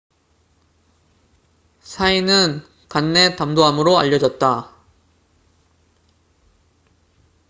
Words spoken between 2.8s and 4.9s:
간내 담도암으로 알려졌다